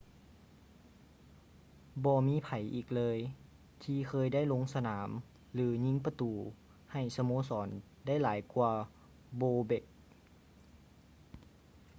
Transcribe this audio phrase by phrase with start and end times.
[2.05, 3.19] ບໍ່ມີໃຜອີກເລີຍ
[3.83, 5.09] ທີ່ເຄີຍໄດ້ລົງສະໜາມ
[5.53, 6.31] ຫຼື ຍິງປະຕູ
[6.91, 7.67] ໃຫ້ສະໂມສອນ
[8.05, 8.71] ໄດ້ຫຼາຍກວ່າ
[9.39, 9.83] bobek